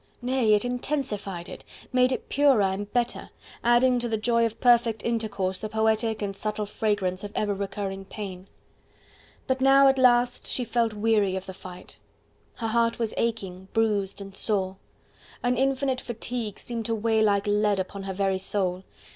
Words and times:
Nay, 0.23 0.55
it 0.55 0.65
intensified 0.65 1.47
it, 1.47 1.63
made 1.93 2.11
it 2.11 2.27
purer 2.27 2.63
and 2.63 2.91
better, 2.91 3.29
adding 3.63 3.99
to 3.99 4.09
the 4.09 4.17
joy 4.17 4.47
of 4.47 4.59
perfect 4.59 5.05
intercourse 5.05 5.59
the 5.59 5.69
poetic 5.69 6.23
and 6.23 6.35
subtle 6.35 6.65
fragrance 6.65 7.23
of 7.23 7.31
ever 7.35 7.53
recurring 7.53 8.05
pain. 8.05 8.47
But 9.45 9.61
now 9.61 9.87
at 9.89 9.99
last 9.99 10.47
she 10.47 10.63
felt 10.63 10.93
weary 10.93 11.35
of 11.35 11.45
the 11.45 11.53
fight: 11.53 11.99
her 12.55 12.69
heart 12.69 12.97
was 12.97 13.13
aching, 13.15 13.67
bruised 13.73 14.21
and 14.21 14.35
sore. 14.35 14.77
An 15.43 15.55
infinite 15.55 16.01
fatigue 16.01 16.57
seemed 16.57 16.87
to 16.87 16.95
weigh 16.95 17.21
like 17.21 17.45
lead 17.45 17.79
upon 17.79 18.01
her 18.01 18.13
very 18.15 18.39
soul. 18.39 18.83